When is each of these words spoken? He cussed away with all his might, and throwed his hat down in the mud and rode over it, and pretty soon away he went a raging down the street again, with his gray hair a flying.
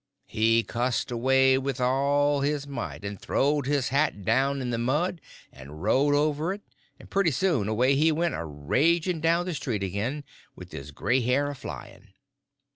He 0.25 0.63
cussed 0.63 1.11
away 1.11 1.59
with 1.59 1.79
all 1.79 2.41
his 2.41 2.65
might, 2.65 3.05
and 3.05 3.21
throwed 3.21 3.67
his 3.67 3.89
hat 3.89 4.25
down 4.25 4.59
in 4.59 4.71
the 4.71 4.79
mud 4.79 5.21
and 5.53 5.83
rode 5.83 6.15
over 6.15 6.51
it, 6.51 6.63
and 6.99 7.07
pretty 7.07 7.29
soon 7.29 7.67
away 7.67 7.93
he 7.93 8.11
went 8.11 8.33
a 8.33 8.43
raging 8.43 9.21
down 9.21 9.45
the 9.45 9.53
street 9.53 9.83
again, 9.83 10.23
with 10.55 10.71
his 10.71 10.89
gray 10.89 11.21
hair 11.21 11.51
a 11.51 11.55
flying. 11.55 12.07